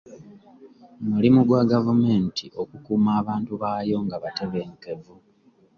Mulimu 1.09 1.39
gwa 1.47 1.61
gavumenti 1.71 2.45
okukuuma 2.61 3.09
abantu 3.21 3.51
baayo 3.61 3.97
nga 4.05 4.15
batebenkevu. 4.23 5.15